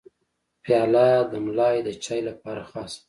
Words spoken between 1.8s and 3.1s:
د چای لپاره خاصه ده.